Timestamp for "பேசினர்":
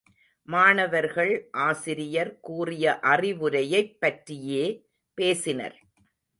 5.17-5.77